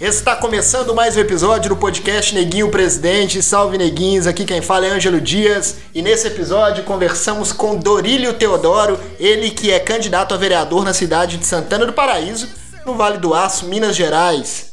Está 0.00 0.34
começando 0.34 0.94
mais 0.94 1.14
um 1.14 1.20
episódio 1.20 1.68
do 1.68 1.76
podcast 1.76 2.34
Neguinho 2.34 2.70
Presidente. 2.70 3.42
Salve 3.42 3.76
Neguinhos, 3.76 4.26
aqui 4.26 4.46
quem 4.46 4.62
fala 4.62 4.86
é 4.86 4.90
Ângelo 4.90 5.20
Dias 5.20 5.76
e 5.94 6.00
nesse 6.00 6.26
episódio 6.26 6.84
conversamos 6.84 7.52
com 7.52 7.76
Dorílio 7.76 8.32
Teodoro, 8.32 8.98
ele 9.18 9.50
que 9.50 9.70
é 9.70 9.78
candidato 9.78 10.32
a 10.32 10.38
vereador 10.38 10.86
na 10.86 10.94
cidade 10.94 11.36
de 11.36 11.44
Santana 11.44 11.84
do 11.84 11.92
Paraíso, 11.92 12.48
no 12.86 12.94
Vale 12.94 13.18
do 13.18 13.34
Aço, 13.34 13.66
Minas 13.66 13.94
Gerais. 13.94 14.72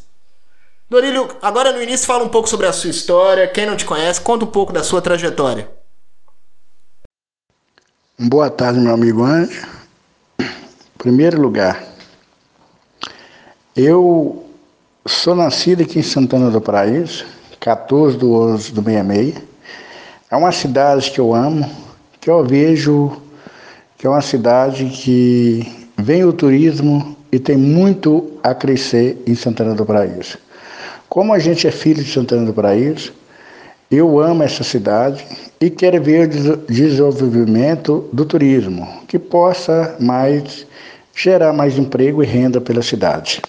Dorílio, 0.90 1.28
agora 1.42 1.74
no 1.74 1.84
início 1.84 2.08
fala 2.08 2.24
um 2.24 2.30
pouco 2.30 2.48
sobre 2.48 2.66
a 2.66 2.72
sua 2.72 2.90
história, 2.90 3.50
quem 3.50 3.66
não 3.66 3.76
te 3.76 3.84
conhece, 3.84 4.22
conta 4.22 4.46
um 4.46 4.50
pouco 4.50 4.72
da 4.72 4.82
sua 4.82 5.02
trajetória. 5.02 5.70
Boa 8.18 8.50
tarde, 8.50 8.80
meu 8.80 8.94
amigo 8.94 9.26
Ângelo. 9.26 9.68
Primeiro 10.98 11.42
lugar, 11.42 11.84
eu 13.76 14.47
Sou 15.08 15.34
nascido 15.34 15.84
aqui 15.84 16.00
em 16.00 16.04
Santana 16.04 16.52
do 16.52 16.60
Paraíso, 16.60 17.26
14 17.62 18.18
de 18.18 18.26
11 18.26 18.74
do 18.74 18.84
66. 18.84 19.36
É 20.30 20.36
uma 20.36 20.52
cidade 20.52 21.12
que 21.12 21.20
eu 21.20 21.34
amo, 21.34 21.66
que 22.20 22.30
eu 22.30 22.44
vejo 22.44 23.14
que 23.98 24.06
é 24.06 24.10
uma 24.10 24.20
cidade 24.20 24.84
que 24.90 25.88
vem 25.98 26.26
o 26.26 26.34
turismo 26.34 27.16
e 27.32 27.40
tem 27.40 27.56
muito 27.56 28.34
a 28.44 28.54
crescer 28.54 29.18
em 29.26 29.34
Santana 29.34 29.74
do 29.74 29.86
Paraíso. 29.86 30.38
Como 31.08 31.34
a 31.34 31.40
gente 31.40 31.66
é 31.66 31.72
filho 31.72 32.04
de 32.04 32.12
Santana 32.12 32.46
do 32.46 32.54
Paraíso, 32.54 33.14
eu 33.90 34.20
amo 34.20 34.44
essa 34.44 34.64
cidade 34.66 35.26
e 35.62 35.70
quero 35.70 36.04
ver 36.04 36.28
o 36.28 36.58
desenvolvimento 36.68 38.10
do 38.12 38.26
turismo, 38.26 38.86
que 39.08 39.18
possa 39.18 39.96
mais 40.02 40.68
gerar 41.16 41.54
mais 41.54 41.78
emprego 41.78 42.22
e 42.22 42.26
renda 42.26 42.60
pela 42.60 42.82
cidade. 42.82 43.42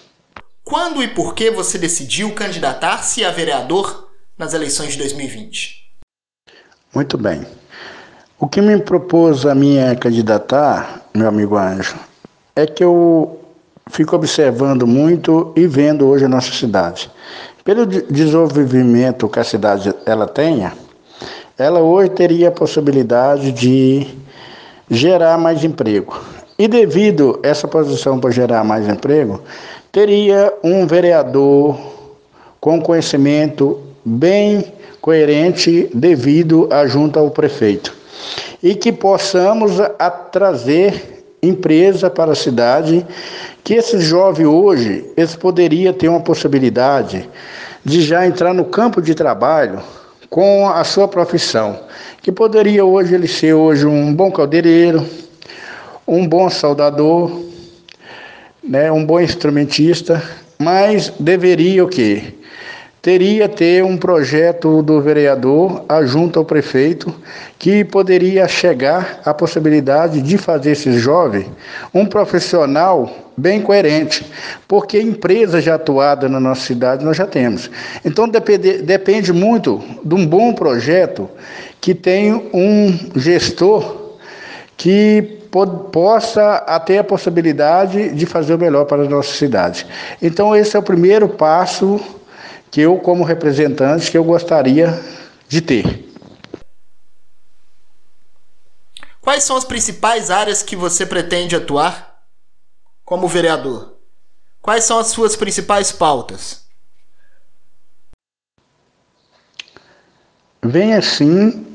Quando 0.69 1.01
e 1.01 1.07
por 1.07 1.33
que 1.33 1.49
você 1.49 1.79
decidiu 1.79 2.31
candidatar-se 2.35 3.25
a 3.25 3.31
vereador 3.31 4.07
nas 4.37 4.53
eleições 4.53 4.91
de 4.91 4.99
2020? 4.99 5.83
Muito 6.93 7.17
bem. 7.17 7.43
O 8.39 8.47
que 8.47 8.61
me 8.61 8.77
propôs 8.77 9.47
a 9.47 9.55
minha 9.55 9.95
candidatar, 9.95 11.01
meu 11.11 11.27
amigo 11.27 11.57
Anjo, 11.57 11.95
é 12.55 12.67
que 12.67 12.83
eu 12.83 13.39
fico 13.89 14.15
observando 14.15 14.85
muito 14.85 15.51
e 15.55 15.65
vendo 15.65 16.05
hoje 16.05 16.25
a 16.25 16.29
nossa 16.29 16.51
cidade. 16.51 17.09
Pelo 17.63 17.87
desenvolvimento 17.87 19.27
que 19.27 19.39
a 19.39 19.43
cidade 19.43 19.91
ela 20.05 20.27
tenha, 20.27 20.73
ela 21.57 21.79
hoje 21.79 22.11
teria 22.11 22.49
a 22.49 22.51
possibilidade 22.51 23.51
de 23.51 24.05
gerar 24.87 25.35
mais 25.39 25.63
emprego. 25.63 26.21
E 26.59 26.67
devido 26.67 27.39
a 27.41 27.47
essa 27.47 27.67
posição 27.67 28.19
para 28.19 28.31
gerar 28.31 28.63
mais 28.65 28.87
emprego, 28.87 29.41
teria 29.91 30.53
um 30.63 30.85
vereador 30.85 31.77
com 32.59 32.81
conhecimento 32.81 33.79
bem 34.05 34.63
coerente 35.01 35.89
devido 35.93 36.67
à 36.71 36.85
junta 36.85 37.19
ao 37.19 37.31
prefeito. 37.31 37.95
E 38.61 38.75
que 38.75 38.91
possamos 38.91 39.79
a 39.79 40.09
trazer 40.09 41.23
empresa 41.41 42.09
para 42.09 42.33
a 42.33 42.35
cidade 42.35 43.05
que 43.63 43.75
esse 43.75 43.99
jovem 44.01 44.45
hoje 44.45 45.09
eles 45.15 45.35
poderia 45.35 45.93
ter 45.93 46.09
uma 46.09 46.19
possibilidade 46.19 47.29
de 47.83 48.01
já 48.01 48.27
entrar 48.27 48.53
no 48.53 48.65
campo 48.65 49.01
de 49.01 49.15
trabalho 49.15 49.79
com 50.29 50.67
a 50.67 50.83
sua 50.83 51.07
profissão 51.07 51.79
que 52.21 52.29
poderia 52.29 52.83
hoje 52.83 53.15
ele 53.15 53.27
ser 53.27 53.53
hoje 53.53 53.85
um 53.85 54.13
bom 54.13 54.29
caldeireiro 54.29 55.05
um 56.05 56.27
bom 56.27 56.49
soldador 56.49 57.31
né, 58.63 58.91
um 58.91 59.05
bom 59.05 59.19
instrumentista, 59.19 60.21
mas 60.57 61.11
deveria 61.19 61.83
o 61.83 61.87
quê? 61.87 62.33
Teria 63.01 63.47
ter 63.47 63.81
um 63.81 63.95
projeto 63.95 64.81
do 64.81 64.99
vereador 64.99 65.85
junto 66.03 66.37
ao 66.37 66.43
prefeito 66.43 67.15
que 67.57 67.85
poderia 67.85 68.45
chegar 68.45 69.21
à 69.23 69.33
possibilidade 69.33 70.21
de 70.21 70.37
fazer 70.37 70.71
esse 70.71 70.91
jovem 70.99 71.45
um 71.93 72.05
profissional 72.05 73.09
bem 73.37 73.61
coerente, 73.61 74.25
porque 74.67 74.99
empresa 74.99 75.61
já 75.61 75.75
atuada 75.75 76.27
na 76.27 76.41
nossa 76.41 76.65
cidade 76.65 77.05
nós 77.05 77.15
já 77.15 77.25
temos. 77.25 77.71
Então 78.03 78.27
depende, 78.27 78.79
depende 78.79 79.31
muito 79.31 79.81
de 80.03 80.13
um 80.13 80.27
bom 80.27 80.51
projeto 80.53 81.29
que 81.79 81.95
tem 81.95 82.33
um 82.53 82.99
gestor 83.15 84.17
que 84.75 85.38
possa 85.49 86.59
ter 86.85 86.99
a 86.99 87.03
possibilidade 87.03 88.13
de 88.13 88.25
fazer 88.25 88.53
o 88.53 88.57
melhor 88.57 88.85
para 88.85 89.03
a 89.03 89.09
nossa 89.09 89.33
cidade. 89.33 89.85
Então 90.21 90.55
esse 90.55 90.75
é 90.75 90.79
o 90.79 90.83
primeiro 90.83 91.27
passo 91.27 91.99
que 92.71 92.81
eu 92.81 92.97
como 92.97 93.23
representante 93.23 94.11
que 94.11 94.17
eu 94.17 94.23
gostaria 94.23 94.99
de 95.47 95.61
ter. 95.61 96.07
Quais 99.21 99.43
são 99.43 99.57
as 99.57 99.65
principais 99.65 100.31
áreas 100.31 100.63
que 100.63 100.75
você 100.75 101.05
pretende 101.05 101.55
atuar 101.55 102.23
como 103.03 103.27
vereador? 103.27 103.95
Quais 104.61 104.83
são 104.83 104.99
as 104.99 105.07
suas 105.07 105.35
principais 105.35 105.91
pautas? 105.91 106.63
Vem 110.61 110.93
assim 110.93 111.65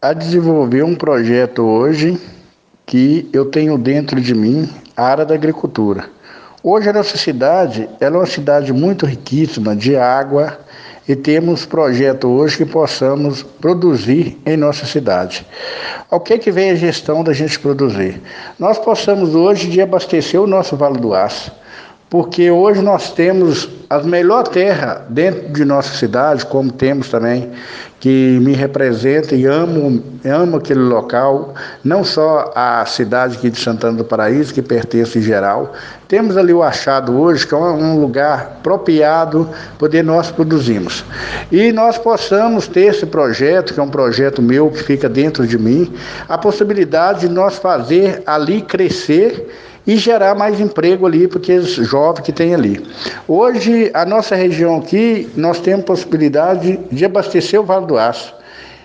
a 0.00 0.12
desenvolver 0.12 0.84
um 0.84 0.94
projeto 0.94 1.62
hoje 1.62 2.20
que 2.86 3.28
eu 3.32 3.44
tenho 3.46 3.76
dentro 3.76 4.20
de 4.20 4.32
mim 4.32 4.70
a 4.96 5.02
área 5.02 5.26
da 5.26 5.34
agricultura. 5.34 6.08
Hoje 6.62 6.88
a 6.88 6.92
nossa 6.92 7.18
cidade 7.18 7.88
ela 8.00 8.16
é 8.16 8.18
uma 8.20 8.26
cidade 8.26 8.72
muito 8.72 9.04
riquíssima 9.04 9.74
de 9.74 9.96
água 9.96 10.58
e 11.08 11.14
temos 11.14 11.66
projeto 11.66 12.28
hoje 12.28 12.58
que 12.58 12.64
possamos 12.64 13.42
produzir 13.42 14.40
em 14.46 14.56
nossa 14.56 14.86
cidade. 14.86 15.46
O 16.10 16.18
que 16.20 16.38
que 16.38 16.50
vem 16.50 16.70
a 16.70 16.74
gestão 16.76 17.22
da 17.22 17.32
gente 17.32 17.58
produzir? 17.58 18.20
Nós 18.58 18.78
possamos 18.78 19.34
hoje 19.34 19.68
de 19.68 19.80
abastecer 19.80 20.40
o 20.40 20.46
nosso 20.46 20.76
Vale 20.76 20.98
do 20.98 21.12
Aço, 21.12 21.52
porque 22.08 22.50
hoje 22.50 22.80
nós 22.82 23.10
temos 23.12 23.68
a 23.90 23.98
melhor 24.00 24.44
terra 24.44 25.04
dentro 25.08 25.52
de 25.52 25.64
nossa 25.64 25.94
cidade, 25.96 26.46
como 26.46 26.70
temos 26.70 27.08
também 27.08 27.50
que 27.98 28.38
me 28.42 28.52
representa 28.52 29.34
e 29.34 29.46
amo, 29.46 30.02
amo 30.24 30.58
aquele 30.58 30.80
local, 30.80 31.54
não 31.82 32.04
só 32.04 32.52
a 32.54 32.84
cidade 32.86 33.36
aqui 33.36 33.50
de 33.50 33.58
Santana 33.58 33.96
do 33.96 34.04
Paraíso, 34.04 34.54
que 34.54 34.62
pertence 34.62 35.18
em 35.18 35.22
geral. 35.22 35.72
Temos 36.06 36.36
ali 36.36 36.52
o 36.52 36.62
Achado 36.62 37.18
hoje, 37.18 37.46
que 37.46 37.54
é 37.54 37.56
um 37.56 37.98
lugar 37.98 38.58
apropriado, 38.58 39.48
poder 39.78 40.04
nós 40.04 40.30
produzimos. 40.30 41.04
E 41.50 41.72
nós 41.72 41.98
possamos 41.98 42.68
ter 42.68 42.94
esse 42.94 43.06
projeto, 43.06 43.74
que 43.74 43.80
é 43.80 43.82
um 43.82 43.90
projeto 43.90 44.40
meu, 44.40 44.70
que 44.70 44.84
fica 44.84 45.08
dentro 45.08 45.46
de 45.46 45.58
mim, 45.58 45.92
a 46.28 46.38
possibilidade 46.38 47.20
de 47.20 47.28
nós 47.28 47.56
fazer 47.56 48.22
ali 48.26 48.62
crescer 48.62 49.48
e 49.86 49.96
gerar 49.96 50.34
mais 50.34 50.60
emprego 50.60 51.06
ali 51.06 51.28
para 51.28 51.38
aqueles 51.38 51.70
jovens 51.70 52.24
que 52.24 52.32
tem 52.32 52.54
ali. 52.54 52.84
Hoje, 53.28 53.90
a 53.94 54.04
nossa 54.04 54.34
região 54.34 54.78
aqui, 54.78 55.30
nós 55.36 55.60
temos 55.60 55.84
possibilidade 55.84 56.78
de 56.90 57.04
abastecer 57.04 57.60
o 57.60 57.64
Vale 57.64 57.86
do 57.86 57.96
Aço. 57.96 58.34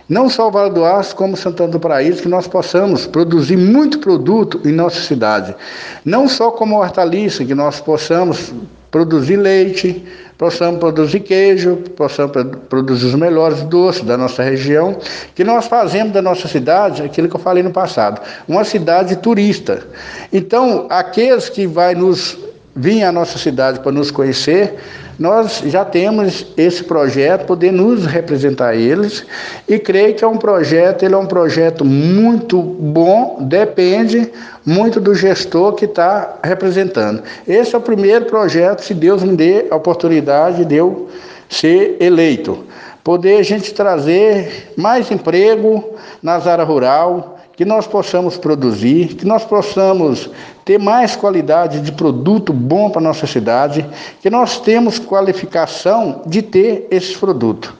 Não 0.08 0.30
só 0.30 0.50
o 0.50 0.52
Vale 0.52 0.74
do 0.74 0.84
Aço, 0.84 1.16
como 1.16 1.38
Santana 1.38 1.72
do 1.72 1.80
Paraíso, 1.80 2.22
que 2.22 2.28
nós 2.28 2.48
possamos 2.48 3.08
produzir 3.08 3.58
muito 3.58 4.00
produto 4.00 4.60
em 4.66 4.72
nossa 4.72 5.00
cidade. 5.00 5.56
Não 6.04 6.28
só 6.28 6.52
como 6.52 6.78
hortaliça, 6.78 7.46
que 7.46 7.56
nós 7.56 7.80
possamos 7.80 8.54
produzir 8.92 9.38
leite, 9.38 10.04
possamos 10.38 10.80
produzir 10.80 11.22
queijo, 11.22 11.78
possamos 11.96 12.34
produzir 12.70 13.08
os 13.08 13.16
melhores 13.16 13.62
doces 13.64 14.04
da 14.04 14.18
nossa 14.18 14.44
região, 14.44 14.98
que 15.34 15.44
nós 15.44 15.68
fazemos 15.68 16.12
da 16.12 16.22
nossa 16.22 16.48
cidade 16.48 17.02
aquilo 17.02 17.30
que 17.30 17.36
eu 17.36 17.40
falei 17.40 17.64
no 17.64 17.72
passado, 17.72 18.22
uma 18.48 18.66
cidade 18.66 19.16
turista. 19.16 19.88
Então, 20.32 20.88
aqueles 20.90 21.48
que 21.48 21.66
vai 21.66 21.96
nos 21.96 22.38
vir 22.76 23.04
à 23.04 23.12
nossa 23.12 23.38
cidade 23.38 23.80
para 23.80 23.92
nos 23.92 24.12
conhecer, 24.12 24.76
nós 25.20 25.62
já 25.66 25.86
temos 25.86 26.48
esse 26.58 26.84
projeto, 26.84 27.46
poder 27.46 27.72
nos 27.72 28.06
representar 28.06 28.76
eles, 28.76 29.24
e 29.68 29.78
creio 29.78 30.16
que 30.16 30.24
é 30.24 30.28
um 30.28 30.38
projeto, 30.38 31.04
ele 31.04 31.14
é 31.14 31.18
um 31.18 31.28
projeto 31.28 31.86
muito 31.86 32.60
bom, 32.60 33.38
depende 33.42 34.32
muito 34.66 35.00
do 35.00 35.14
gestor 35.14 35.74
que 35.74 35.86
está 35.86 36.40
representando. 36.44 37.22
Esse 37.48 37.76
é 37.76 37.78
o 37.78 37.82
primeiro 37.82 38.26
projeto, 38.26 38.82
se 38.82 38.94
Deus 38.94 39.22
me 39.22 39.36
dê 39.36 39.68
a 39.70 39.76
oportunidade 39.76 40.66
de 40.66 40.76
eu 40.76 41.10
ser 41.48 41.98
eleito. 42.00 42.66
Poder 43.04 43.38
a 43.38 43.44
gente 43.44 43.74
trazer 43.74 44.74
mais 44.78 45.12
emprego 45.12 45.96
nas 46.22 46.48
áreas 46.48 46.68
rural, 46.68 47.31
que 47.62 47.66
nós 47.66 47.86
possamos 47.86 48.38
produzir, 48.38 49.10
que 49.10 49.24
nós 49.24 49.44
possamos 49.44 50.32
ter 50.66 50.80
mais 50.80 51.16
qualidade 51.16 51.80
de 51.80 51.92
produto 51.92 52.52
bom 52.52 52.90
para 52.90 53.00
nossa 53.00 53.28
cidade, 53.28 53.86
que 54.20 54.32
nós 54.32 54.60
temos 54.60 54.98
qualificação 54.98 56.24
de 56.26 56.42
ter 56.42 56.88
esses 56.90 57.16
produtos. 57.16 57.72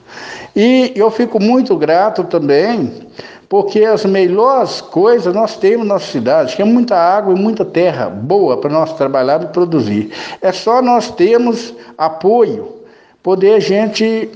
E 0.56 0.94
eu 0.96 1.10
fico 1.10 1.42
muito 1.42 1.76
grato 1.76 2.24
também 2.26 3.08
porque 3.50 3.84
as 3.84 4.06
melhores 4.06 4.82
coisas 4.82 5.34
nós 5.34 5.58
temos 5.58 5.88
na 5.88 5.96
nossa 5.96 6.12
cidade, 6.12 6.56
que 6.56 6.62
é 6.62 6.66
muita 6.66 6.96
água 6.96 7.34
e 7.34 7.40
muita 7.40 7.66
terra 7.66 8.08
boa 8.08 8.58
para 8.58 8.70
nós 8.70 8.94
trabalhar 8.94 9.42
e 9.42 9.48
produzir. 9.48 10.12
É 10.44 10.52
só 10.52 10.80
nós 10.80 11.10
termos 11.10 11.74
apoio, 11.98 12.84
poder 13.24 13.56
a 13.56 13.60
gente 13.60 14.30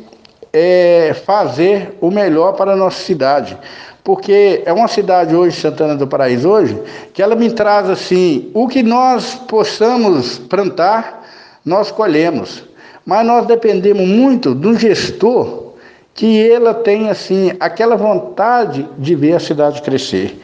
é, 0.52 1.14
fazer 1.24 1.96
o 2.02 2.10
melhor 2.10 2.54
para 2.54 2.74
a 2.74 2.76
nossa 2.76 3.04
cidade 3.04 3.56
porque 4.06 4.62
é 4.68 4.72
uma 4.72 4.88
cidade 4.88 5.36
hoje, 5.36 5.60
Santana 5.60 5.96
do 5.96 6.06
Paraíso 6.06 6.48
hoje, 6.48 6.80
que 7.12 7.24
ela 7.24 7.36
me 7.36 7.50
traz 7.50 7.90
assim, 7.90 8.52
o 8.54 8.68
que 8.68 8.84
nós 8.84 9.34
possamos 9.48 10.38
plantar, 10.38 11.26
nós 11.66 11.90
colhemos. 11.90 12.64
Mas 13.04 13.26
nós 13.26 13.48
dependemos 13.48 14.08
muito 14.08 14.54
do 14.54 14.78
gestor 14.78 15.74
que 16.14 16.48
ela 16.48 16.72
tem 16.72 17.10
assim 17.10 17.54
aquela 17.60 17.96
vontade 17.96 18.88
de 18.96 19.16
ver 19.16 19.34
a 19.34 19.40
cidade 19.40 19.82
crescer. 19.82 20.40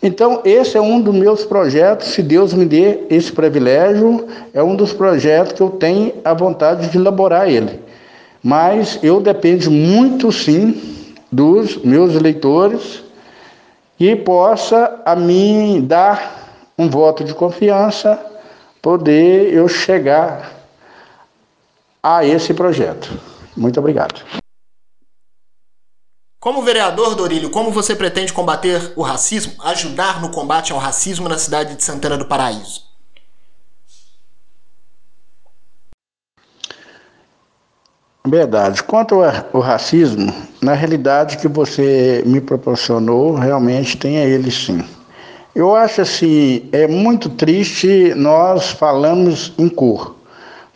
Então, 0.00 0.40
esse 0.44 0.76
é 0.76 0.80
um 0.80 1.00
dos 1.00 1.14
meus 1.14 1.44
projetos, 1.44 2.06
se 2.06 2.22
Deus 2.22 2.54
me 2.54 2.64
dê 2.64 3.00
esse 3.10 3.32
privilégio, 3.32 4.28
é 4.54 4.62
um 4.62 4.76
dos 4.76 4.92
projetos 4.92 5.54
que 5.54 5.60
eu 5.60 5.70
tenho 5.70 6.12
a 6.24 6.32
vontade 6.34 6.88
de 6.88 6.98
elaborar 6.98 7.48
ele. 7.48 7.80
Mas 8.40 9.00
eu 9.02 9.20
dependo 9.20 9.72
muito 9.72 10.30
sim 10.30 11.01
dos 11.32 11.78
meus 11.78 12.14
eleitores 12.14 13.02
e 13.98 14.14
possa 14.14 15.00
a 15.06 15.16
mim 15.16 15.80
dar 15.80 16.68
um 16.78 16.90
voto 16.90 17.24
de 17.24 17.34
confiança, 17.34 18.20
poder 18.82 19.52
eu 19.54 19.66
chegar 19.66 20.52
a 22.02 22.24
esse 22.24 22.52
projeto. 22.52 23.08
Muito 23.56 23.80
obrigado. 23.80 24.22
Como 26.40 26.62
vereador, 26.62 27.14
Dorílio, 27.14 27.50
como 27.50 27.70
você 27.70 27.94
pretende 27.94 28.32
combater 28.32 28.92
o 28.96 29.02
racismo, 29.02 29.54
ajudar 29.62 30.20
no 30.20 30.32
combate 30.32 30.72
ao 30.72 30.78
racismo 30.78 31.28
na 31.28 31.38
cidade 31.38 31.76
de 31.76 31.84
Santana 31.84 32.18
do 32.18 32.26
Paraíso? 32.26 32.91
Verdade. 38.24 38.84
Quanto 38.84 39.16
ao 39.52 39.60
racismo, 39.60 40.32
na 40.60 40.74
realidade 40.74 41.38
que 41.38 41.48
você 41.48 42.22
me 42.24 42.40
proporcionou, 42.40 43.34
realmente 43.34 43.96
tem 43.96 44.18
a 44.18 44.24
ele 44.24 44.50
sim. 44.50 44.84
Eu 45.54 45.74
acho 45.74 46.02
assim, 46.02 46.68
é 46.72 46.86
muito 46.86 47.28
triste 47.28 48.14
nós 48.14 48.70
falamos 48.70 49.52
em 49.58 49.68
cor, 49.68 50.16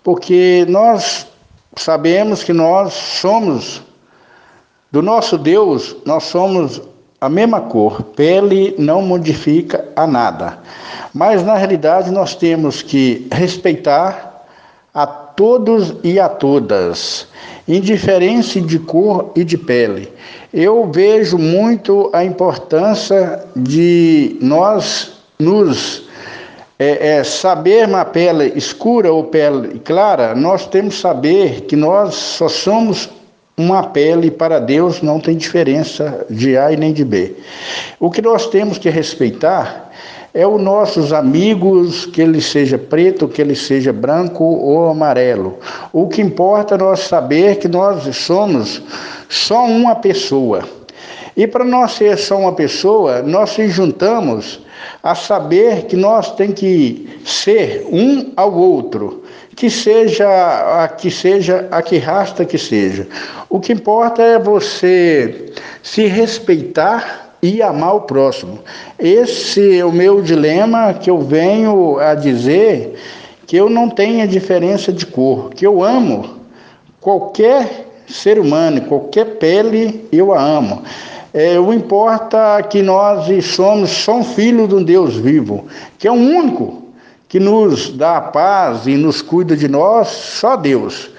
porque 0.03 0.67
nós 0.69 1.29
sabemos 1.77 2.43
que 2.43 2.53
nós 2.53 2.93
somos, 2.93 3.81
do 4.91 5.01
nosso 5.01 5.39
Deus, 5.39 5.97
nós 6.05 6.25
somos 6.25 6.83
a 7.21 7.29
mesma 7.29 7.61
cor, 7.61 8.03
pele 8.03 8.75
não 8.77 9.01
modifica 9.01 9.89
a 9.95 10.07
nada. 10.07 10.59
Mas 11.15 11.43
na 11.43 11.57
realidade 11.57 12.11
nós 12.11 12.35
temos 12.35 12.83
que 12.83 13.27
respeitar 13.33 14.45
a 14.93 15.26
todos 15.37 15.95
e 16.03 16.19
a 16.19 16.29
todas, 16.29 17.27
indiferente 17.69 18.61
de 18.61 18.79
cor 18.79 19.33
e 19.37 19.45
de 19.45 19.59
pele. 19.59 20.09
Eu 20.53 20.91
vejo 20.91 21.37
muito 21.37 22.11
a 22.13 22.25
importância 22.25 23.45
de 23.55 24.37
nós 24.41 25.13
nos 25.39 26.05
é, 26.79 27.19
é, 27.19 27.25
saber 27.25 27.87
uma 27.87 28.05
pele 28.05 28.53
escura 28.57 29.13
ou 29.13 29.25
pele 29.25 29.79
clara, 29.81 30.35
nós 30.35 30.67
temos 30.67 30.97
que 30.97 31.01
saber 31.01 31.63
que 31.63 31.77
nós 31.77 32.15
só 32.15 32.49
somos 32.49 33.09
uma 33.57 33.85
pele 33.85 34.31
para 34.31 34.59
Deus 34.59 35.01
não 35.01 35.19
tem 35.19 35.35
diferença 35.35 36.27
de 36.29 36.59
A 36.59 36.73
e 36.73 36.77
nem 36.77 36.93
de 36.93 37.05
B. 37.05 37.35
O 37.99 38.11
que 38.11 38.21
nós 38.21 38.49
temos 38.49 38.77
que 38.77 38.91
respeitar 38.91 39.91
é 40.37 40.47
os 40.47 40.61
nossos 40.61 41.15
amigos, 41.15 42.05
que 42.05 42.21
ele 42.21 42.43
seja 42.43 42.77
preto, 42.77 43.27
que 43.27 43.41
ele 43.41 43.57
seja 43.57 43.91
branco 43.91 44.45
ou 44.45 44.91
amarelo. 44.91 45.59
O 45.95 46.09
que 46.09 46.21
importa 46.21 46.75
é 46.75 46.79
nós 46.79 47.01
saber 47.01 47.57
que 47.57 47.67
nós 47.67 48.15
somos 48.15 48.83
só 49.31 49.65
uma 49.65 49.95
pessoa. 49.95 50.63
E 51.35 51.47
para 51.47 51.65
nós 51.65 51.93
ser 51.93 52.19
só 52.19 52.37
uma 52.37 52.53
pessoa, 52.53 53.23
nós 53.23 53.49
se 53.51 53.67
juntamos 53.69 54.61
a 55.03 55.15
saber 55.15 55.87
que 55.87 55.97
nós 55.97 56.31
tem 56.33 56.53
que 56.53 57.19
ser 57.25 57.87
um 57.91 58.31
ao 58.37 58.53
outro, 58.53 59.25
que 59.57 59.71
seja 59.71 60.29
a 60.29 60.87
que 60.87 61.11
seja 61.11 61.67
a 61.71 61.81
que 61.81 61.97
rasta 61.97 62.45
que 62.45 62.59
seja. 62.59 63.09
O 63.49 63.59
que 63.59 63.73
importa 63.73 64.21
é 64.21 64.39
você 64.39 65.47
se 65.83 66.05
respeitar 66.05 67.26
e 67.43 67.63
amar 67.63 67.95
o 67.95 68.01
próximo. 68.03 68.59
Esse 68.99 69.79
é 69.79 69.85
o 69.85 69.93
meu 69.93 70.23
dilema 70.23 70.95
que 70.95 71.11
eu 71.11 71.21
venho 71.21 71.99
a 71.99 72.15
dizer 72.15 72.95
que 73.47 73.57
eu 73.57 73.71
não 73.71 73.89
tenho 73.89 74.27
diferença 74.27 74.93
de 74.93 75.07
cor, 75.07 75.51
que 75.51 75.67
eu 75.67 75.83
amo 75.83 76.37
qualquer 77.01 77.87
ser 78.09 78.39
humano, 78.39 78.81
qualquer 78.83 79.37
pele, 79.37 80.07
eu 80.11 80.33
a 80.33 80.43
amo. 80.43 80.83
É, 81.33 81.59
o 81.59 81.73
importa 81.73 82.63
que 82.63 82.83
nós 82.83 83.45
somos 83.45 83.91
só 83.91 84.17
um 84.17 84.25
filho 84.25 84.67
de 84.67 84.75
um 84.75 84.83
Deus 84.83 85.17
vivo, 85.17 85.67
que 85.99 86.09
é 86.09 86.11
o 86.11 86.15
único 86.15 86.83
que 87.29 87.39
nos 87.39 87.91
dá 87.91 88.17
a 88.17 88.21
paz 88.23 88.87
e 88.87 88.97
nos 88.97 89.21
cuida 89.21 89.57
de 89.57 89.69
nós, 89.69 90.09
só 90.09 90.57
Deus. 90.57 91.11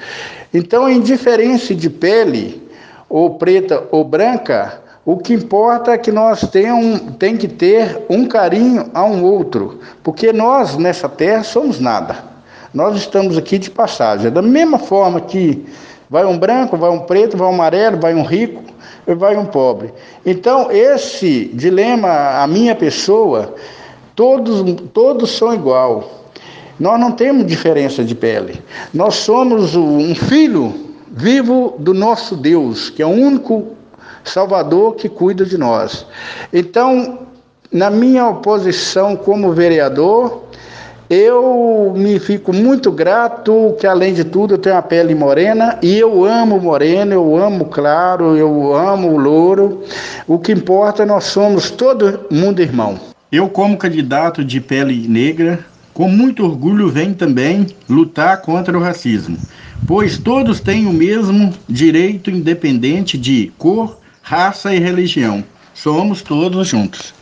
Então, 0.53 0.85
a 0.85 0.91
indiferença 0.91 1.75
de 1.75 1.89
pele, 1.89 2.61
ou 3.09 3.35
preta 3.35 3.83
ou 3.91 4.03
branca, 4.03 4.81
o 5.07 5.15
que 5.15 5.33
importa 5.33 5.93
é 5.93 5.97
que 5.97 6.11
nós 6.11 6.41
tenham, 6.51 6.99
tem 7.17 7.37
que 7.37 7.47
ter 7.47 8.03
um 8.09 8.25
carinho 8.25 8.91
a 8.93 9.05
um 9.05 9.23
outro, 9.23 9.79
porque 10.03 10.33
nós 10.33 10.75
nessa 10.75 11.07
terra 11.07 11.45
somos 11.45 11.79
nada. 11.79 12.25
Nós 12.73 12.97
estamos 12.97 13.37
aqui 13.37 13.57
de 13.57 13.71
passagem. 13.71 14.29
Da 14.29 14.41
mesma 14.41 14.77
forma 14.77 15.21
que 15.21 15.65
vai 16.09 16.25
um 16.25 16.37
branco, 16.37 16.75
vai 16.75 16.89
um 16.89 16.99
preto, 16.99 17.37
vai 17.37 17.47
um 17.47 17.53
amarelo, 17.53 18.01
vai 18.01 18.13
um 18.13 18.21
rico, 18.21 18.61
vai 19.15 19.37
um 19.37 19.45
pobre. 19.45 19.93
Então, 20.25 20.69
esse 20.69 21.51
dilema, 21.53 22.41
a 22.43 22.45
minha 22.45 22.75
pessoa, 22.75 23.55
todos, 24.13 24.61
todos 24.91 25.31
são 25.31 25.53
igual. 25.53 26.25
Nós 26.77 26.99
não 26.99 27.13
temos 27.13 27.47
diferença 27.47 28.03
de 28.03 28.13
pele. 28.13 28.61
Nós 28.93 29.15
somos 29.15 29.73
um 29.73 30.13
filho 30.13 30.73
vivo 31.09 31.75
do 31.79 31.93
nosso 31.93 32.35
Deus, 32.35 32.89
que 32.89 33.01
é 33.01 33.05
o 33.05 33.09
único 33.09 33.76
Salvador 34.29 34.95
que 34.95 35.09
cuida 35.09 35.45
de 35.45 35.57
nós. 35.57 36.05
Então, 36.53 37.19
na 37.71 37.89
minha 37.89 38.27
oposição 38.27 39.15
como 39.15 39.53
vereador, 39.53 40.43
eu 41.09 41.93
me 41.95 42.19
fico 42.19 42.51
muito 42.51 42.91
grato 42.91 43.75
que, 43.79 43.87
além 43.87 44.13
de 44.13 44.25
tudo, 44.25 44.55
eu 44.55 44.57
tenho 44.57 44.75
a 44.75 44.81
pele 44.81 45.15
morena 45.15 45.79
e 45.81 45.97
eu 45.97 46.25
amo 46.25 46.59
moreno, 46.59 47.13
eu 47.13 47.37
amo 47.37 47.65
claro, 47.65 48.35
eu 48.35 48.75
amo 48.75 49.17
louro. 49.17 49.83
O 50.27 50.37
que 50.37 50.51
importa, 50.51 51.05
nós 51.05 51.23
somos 51.25 51.71
todo 51.71 52.25
mundo 52.29 52.61
irmão. 52.61 52.99
Eu, 53.31 53.47
como 53.47 53.77
candidato 53.77 54.43
de 54.43 54.59
pele 54.59 55.07
negra, 55.07 55.59
com 55.93 56.09
muito 56.09 56.43
orgulho 56.43 56.89
venho 56.89 57.15
também 57.15 57.67
lutar 57.89 58.41
contra 58.41 58.77
o 58.77 58.81
racismo, 58.81 59.37
pois 59.87 60.17
todos 60.17 60.59
têm 60.59 60.85
o 60.85 60.93
mesmo 60.93 61.53
direito 61.67 62.29
independente 62.29 63.17
de 63.17 63.51
cor, 63.57 63.97
raça 64.27 64.75
e 64.75 64.79
religião. 64.79 65.41
Somos 65.73 66.21
todos 66.21 66.67
juntos. 66.67 67.13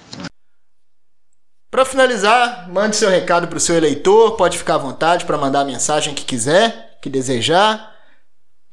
Para 1.70 1.86
finalizar, 1.86 2.68
mande 2.68 2.96
seu 2.96 3.12
recado 3.12 3.48
para 3.48 3.58
o 3.58 3.60
seu 3.60 3.76
eleitor, 3.76 4.32
pode 4.32 4.58
ficar 4.58 4.76
à 4.76 4.80
vontade 4.80 5.24
para 5.24 5.38
mandar 5.38 5.62
a 5.62 5.66
mensagem 5.66 6.16
que 6.16 6.26
quiser, 6.26 6.98
que 7.04 7.08
desejar, 7.08 7.94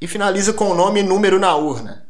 e 0.01 0.07
finaliza 0.07 0.51
com 0.51 0.71
o 0.71 0.73
nome 0.73 1.01
e 1.01 1.03
número 1.03 1.37
na 1.37 1.55
urna. 1.55 2.07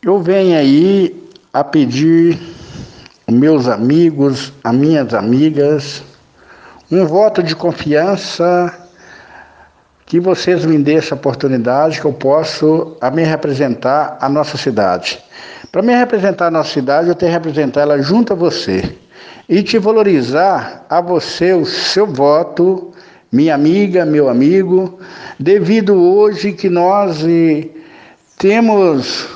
Eu 0.00 0.22
venho 0.22 0.56
aí 0.56 1.30
a 1.52 1.62
pedir 1.62 2.40
meus 3.28 3.68
amigos, 3.68 4.54
as 4.62 4.74
minhas 4.74 5.12
amigas, 5.12 6.02
um 6.90 7.04
voto 7.04 7.42
de 7.42 7.54
confiança 7.54 8.83
que 10.14 10.20
vocês 10.20 10.64
me 10.64 10.78
dêem 10.78 10.98
essa 10.98 11.16
oportunidade 11.16 12.00
que 12.00 12.06
eu 12.06 12.12
posso 12.12 12.96
a 13.00 13.10
me 13.10 13.24
representar 13.24 14.16
a 14.20 14.28
nossa 14.28 14.56
cidade. 14.56 15.18
Para 15.72 15.82
me 15.82 15.92
representar 15.92 16.46
a 16.46 16.50
nossa 16.52 16.70
cidade, 16.70 17.08
eu 17.08 17.16
tenho 17.16 17.32
que 17.32 17.36
representar 17.36 17.80
ela 17.80 18.00
junto 18.00 18.32
a 18.32 18.36
você 18.36 18.94
e 19.48 19.60
te 19.60 19.76
valorizar 19.76 20.86
a 20.88 21.00
você 21.00 21.52
o 21.52 21.66
seu 21.66 22.06
voto, 22.06 22.92
minha 23.32 23.56
amiga, 23.56 24.06
meu 24.06 24.28
amigo, 24.28 25.00
devido 25.36 25.94
hoje 25.96 26.52
que 26.52 26.68
nós 26.68 27.26
temos 28.38 29.26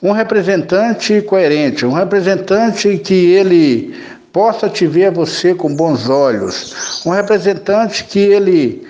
um 0.00 0.12
representante 0.12 1.20
coerente, 1.22 1.84
um 1.84 1.92
representante 1.92 2.98
que 2.98 3.32
ele 3.32 3.96
possa 4.32 4.68
te 4.68 4.86
ver 4.86 5.10
você 5.10 5.56
com 5.56 5.74
bons 5.74 6.08
olhos, 6.08 7.02
um 7.04 7.10
representante 7.10 8.04
que 8.04 8.20
ele 8.20 8.88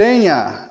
tenha 0.00 0.70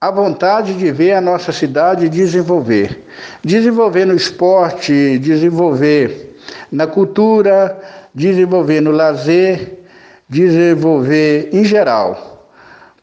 a 0.00 0.10
vontade 0.10 0.74
de 0.74 0.90
ver 0.90 1.12
a 1.12 1.20
nossa 1.20 1.52
cidade 1.52 2.08
desenvolver. 2.08 3.04
Desenvolver 3.44 4.04
no 4.04 4.16
esporte, 4.16 5.20
desenvolver 5.20 6.36
na 6.72 6.84
cultura, 6.84 7.80
desenvolver 8.12 8.80
no 8.80 8.90
lazer, 8.90 9.84
desenvolver 10.28 11.50
em 11.52 11.64
geral. 11.64 12.50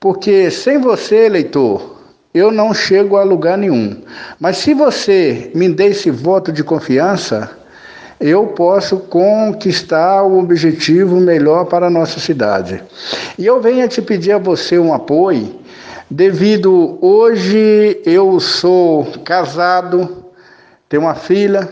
Porque 0.02 0.52
sem 0.52 0.80
você, 0.80 1.28
eleitor, 1.28 2.02
eu 2.34 2.52
não 2.52 2.74
chego 2.74 3.16
a 3.16 3.24
lugar 3.24 3.58
nenhum. 3.58 4.02
Mas 4.38 4.58
se 4.58 4.74
você 4.74 5.50
me 5.56 5.70
der 5.70 5.92
esse 5.92 6.12
voto 6.12 6.52
de 6.52 6.62
confiança, 6.62 7.50
eu 8.22 8.48
posso 8.48 8.98
conquistar 8.98 10.24
o 10.24 10.40
objetivo 10.40 11.20
melhor 11.20 11.66
para 11.66 11.88
a 11.88 11.90
nossa 11.90 12.20
cidade. 12.20 12.82
E 13.38 13.46
eu 13.46 13.60
venho 13.60 13.88
te 13.88 14.02
pedir 14.02 14.34
a 14.34 14.38
você 14.38 14.78
um 14.78 14.94
apoio 14.94 15.60
devido 16.12 16.98
hoje 17.02 18.02
eu 18.06 18.38
sou 18.42 19.06
casado, 19.24 20.26
tenho 20.90 21.04
uma 21.04 21.16
filha, 21.16 21.70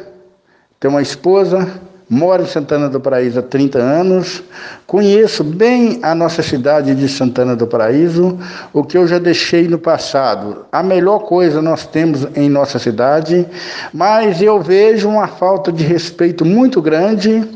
tenho 0.80 0.94
uma 0.94 1.02
esposa, 1.02 1.70
moro 2.10 2.44
em 2.44 2.48
Santana 2.48 2.90
do 2.90 3.00
Paraíso 3.00 3.40
há 3.40 3.44
30 3.44 3.78
anos, 3.78 4.42
conheço 4.88 5.44
bem 5.44 6.00
a 6.02 6.16
nossa 6.16 6.42
cidade 6.42 6.96
de 6.96 7.08
Santana 7.08 7.56
do 7.56 7.68
Paraíso, 7.68 8.40
o 8.74 8.84
que 8.84 8.98
eu 8.98 9.08
já 9.08 9.20
deixei 9.20 9.68
no 9.68 9.78
passado. 9.78 10.66
A 10.72 10.82
melhor 10.82 11.20
coisa 11.20 11.62
nós 11.62 11.86
temos 11.86 12.28
em 12.36 12.50
nossa 12.50 12.80
cidade, 12.80 13.46
mas 13.94 14.42
eu 14.42 14.60
vejo 14.60 15.08
uma 15.08 15.28
falta 15.28 15.72
de 15.72 15.84
respeito 15.84 16.44
muito 16.44 16.82
grande 16.82 17.48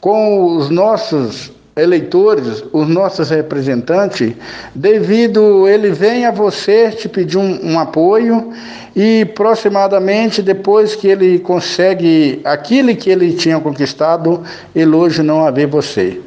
com 0.00 0.56
os 0.56 0.70
nossos 0.70 1.52
eleitores, 1.76 2.64
os 2.72 2.88
nossos 2.88 3.30
representantes, 3.30 4.32
devido 4.74 5.68
ele 5.68 5.90
vem 5.90 6.26
a 6.26 6.30
você 6.30 6.90
te 6.90 7.08
pedir 7.08 7.38
um, 7.38 7.72
um, 7.72 7.78
apoio 7.78 8.50
e 8.94 9.22
aproximadamente 9.22 10.42
depois 10.42 10.96
que 10.96 11.08
ele 11.08 11.38
consegue 11.38 12.40
aquilo 12.44 12.94
que 12.96 13.08
ele 13.08 13.32
tinha 13.32 13.58
conquistado, 13.60 14.42
ele 14.74 14.94
hoje 14.94 15.22
não 15.22 15.50
vê 15.52 15.66
você. 15.66 16.20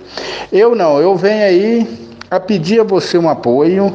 Eu 0.51 0.75
não, 0.75 0.99
eu 0.99 1.15
venho 1.15 1.43
aí 1.43 1.87
a 2.31 2.39
pedir 2.39 2.79
a 2.79 2.83
você 2.83 3.17
um 3.17 3.29
apoio. 3.29 3.93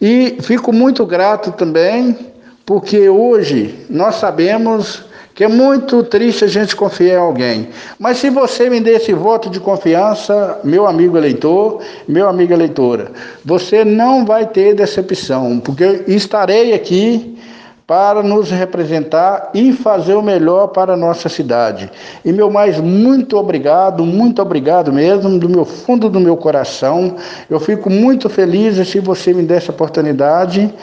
e 0.02 0.38
fico 0.42 0.74
muito 0.74 1.06
grato 1.06 1.52
também 1.52 2.18
porque 2.66 3.08
hoje 3.08 3.86
nós 3.90 4.16
sabemos 4.16 5.06
que 5.38 5.44
é 5.44 5.48
muito 5.48 6.02
triste 6.02 6.46
a 6.46 6.48
gente 6.48 6.76
confiar 6.76 7.14
em 7.14 7.18
alguém. 7.18 7.70
Mas 8.00 8.18
se 8.18 8.28
você 8.28 8.72
me 8.72 8.80
der 8.80 8.94
esse 8.94 9.14
voto 9.14 9.52
de 9.52 9.60
confiança, 9.60 10.60
meu 10.64 10.88
amigo 10.88 11.16
eleitor, 11.16 11.80
meu 12.08 12.28
amiga 12.28 12.56
eleitora, 12.56 13.12
você 13.46 13.86
não 13.86 14.26
vai 14.26 14.48
ter 14.48 14.74
decepção, 14.74 15.60
porque 15.60 16.06
estarei 16.08 16.74
aqui 16.74 17.38
para 17.86 18.24
nos 18.24 18.50
representar 18.50 19.52
e 19.54 19.74
fazer 19.74 20.16
o 20.16 20.24
melhor 20.24 20.70
para 20.70 20.94
a 20.94 20.98
nossa 20.98 21.30
cidade. 21.30 21.92
E 22.26 22.34
meu 22.34 22.50
mais 22.50 22.80
muito 22.80 23.38
obrigado, 23.38 24.04
muito 24.04 24.42
obrigado 24.42 24.92
mesmo, 24.92 25.38
do 25.38 25.48
meu 25.48 25.66
fundo 25.66 26.10
do 26.10 26.20
meu 26.20 26.36
coração. 26.36 27.16
Eu 27.48 27.60
fico 27.60 27.92
muito 27.92 28.28
feliz 28.28 28.76
se 28.88 29.00
você 29.00 29.36
me 29.36 29.44
der 29.44 29.58
essa 29.58 29.72
oportunidade 29.72 30.74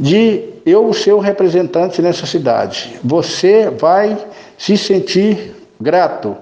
de 0.00 0.56
eu 0.68 0.88
o 0.88 1.18
representante 1.18 2.02
nessa 2.02 2.26
cidade. 2.26 2.98
Você 3.02 3.70
vai 3.70 4.18
se 4.56 4.76
sentir 4.76 5.54
grato. 5.80 6.36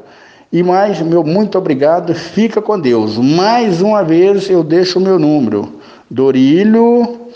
E 0.53 0.63
mais, 0.63 1.01
meu 1.01 1.25
muito 1.25 1.59
obrigado, 1.59 2.15
fica 2.15 2.63
com 2.63 2.79
Deus. 2.79 3.19
Mais 3.19 3.83
uma 3.83 4.03
vez 4.03 4.49
eu 4.49 4.65
deixo 4.65 4.99
o 4.99 5.03
meu 5.03 5.19
número. 5.19 5.75
Dorílio 6.11 7.27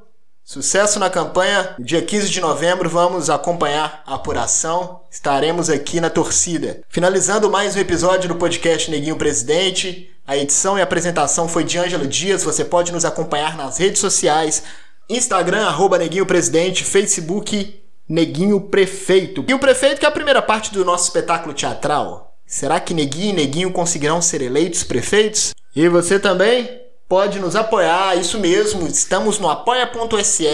Sucesso 0.50 0.98
na 0.98 1.12
campanha. 1.12 1.76
Dia 1.78 2.02
15 2.02 2.28
de 2.28 2.42
novembro 2.42 2.90
vamos 2.90 3.30
acompanhar 3.30 4.02
a 4.04 4.16
apuração. 4.16 5.02
Estaremos 5.12 5.70
aqui 5.70 6.02
na 6.02 6.10
torcida. 6.10 6.82
Finalizando 6.90 7.52
mais 7.52 7.76
um 7.76 7.80
episódio 7.80 8.28
do 8.28 8.34
podcast 8.34 8.90
Neguinho 8.90 9.16
Presidente. 9.16 10.10
A 10.26 10.36
edição 10.36 10.76
e 10.76 10.82
apresentação 10.82 11.48
foi 11.48 11.64
de 11.64 11.78
Ângelo 11.78 12.08
Dias. 12.08 12.44
Você 12.44 12.66
pode 12.66 12.92
nos 12.92 13.06
acompanhar 13.06 13.56
nas 13.56 13.78
redes 13.78 14.02
sociais: 14.02 14.64
Instagram, 15.08 15.68
arroba 15.68 16.00
Neguinho 16.00 16.26
Presidente, 16.26 16.84
Facebook, 16.84 17.84
Neguinho 18.10 18.60
Prefeito. 18.60 19.46
E 19.48 19.54
o 19.54 19.60
Prefeito 19.60 20.00
que 20.00 20.06
é 20.08 20.10
a 20.10 20.12
primeira 20.12 20.42
parte 20.42 20.74
do 20.74 20.84
nosso 20.84 21.04
espetáculo 21.04 21.54
teatral. 21.54 22.36
Será 22.44 22.80
que 22.80 22.96
Neguinho 22.96 23.30
e 23.30 23.34
Neguinho 23.34 23.72
conseguirão 23.72 24.20
ser 24.20 24.42
eleitos 24.42 24.84
prefeitos? 24.84 25.54
E 25.76 25.88
você 25.88 26.18
também? 26.18 26.89
Pode 27.10 27.40
nos 27.40 27.56
apoiar, 27.56 28.16
isso 28.16 28.40
mesmo, 28.40 28.88
estamos 28.88 29.40
no 29.40 29.50
apoia.se. 29.50 30.46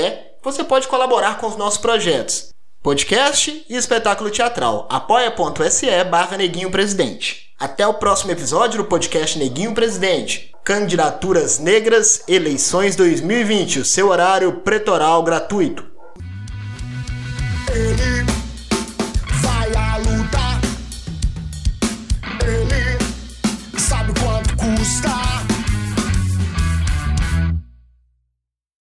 Você 0.41 0.63
pode 0.63 0.88
colaborar 0.88 1.38
com 1.38 1.47
os 1.47 1.57
nossos 1.57 1.79
projetos. 1.79 2.50
Podcast 2.81 3.65
e 3.69 3.75
espetáculo 3.75 4.29
teatral. 4.29 4.88
apoia.se 4.89 6.03
barra 6.05 6.38
Neguinho 6.38 6.71
Presidente. 6.71 7.50
Até 7.59 7.85
o 7.85 7.95
próximo 7.95 8.31
episódio 8.31 8.77
do 8.77 8.85
podcast 8.85 9.38
Neguinho 9.38 9.74
Presidente. 9.74 10.51
Candidaturas 10.63 11.59
Negras, 11.59 12.24
eleições 12.27 12.95
2020, 12.95 13.79
o 13.79 13.85
seu 13.85 14.09
horário 14.09 14.62
pretoral 14.62 15.24
gratuito. 15.24 15.85